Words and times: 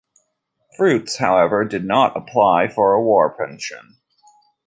Fruits, 0.77 1.17
however, 1.17 1.63
did 1.63 1.85
not 1.85 2.17
apply 2.17 2.67
for 2.67 2.93
a 2.95 3.01
war 3.03 3.37
pension. 3.37 3.97